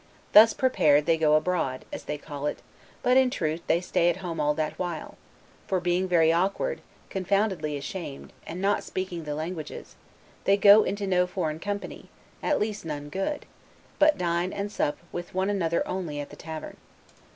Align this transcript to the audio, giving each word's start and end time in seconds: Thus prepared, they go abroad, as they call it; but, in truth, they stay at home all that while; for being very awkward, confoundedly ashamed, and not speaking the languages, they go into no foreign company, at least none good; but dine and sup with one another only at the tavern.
Thus 0.33 0.55
prepared, 0.55 1.05
they 1.05 1.15
go 1.15 1.35
abroad, 1.35 1.85
as 1.93 2.05
they 2.05 2.17
call 2.17 2.47
it; 2.47 2.63
but, 3.03 3.17
in 3.17 3.29
truth, 3.29 3.61
they 3.67 3.79
stay 3.79 4.09
at 4.09 4.17
home 4.17 4.39
all 4.39 4.55
that 4.55 4.79
while; 4.79 5.15
for 5.67 5.79
being 5.79 6.07
very 6.07 6.33
awkward, 6.33 6.81
confoundedly 7.11 7.77
ashamed, 7.77 8.33
and 8.47 8.59
not 8.59 8.83
speaking 8.83 9.25
the 9.25 9.35
languages, 9.35 9.95
they 10.45 10.57
go 10.57 10.81
into 10.83 11.05
no 11.05 11.27
foreign 11.27 11.59
company, 11.59 12.09
at 12.41 12.59
least 12.59 12.83
none 12.83 13.09
good; 13.09 13.45
but 13.99 14.17
dine 14.17 14.51
and 14.51 14.71
sup 14.71 14.97
with 15.11 15.35
one 15.35 15.51
another 15.51 15.87
only 15.87 16.19
at 16.19 16.31
the 16.31 16.35
tavern. 16.35 16.77